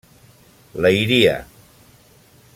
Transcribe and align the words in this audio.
Leiria. 0.85 1.37